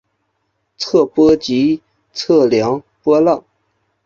[0.77, 1.79] 测波即
[2.11, 3.45] 测量波浪。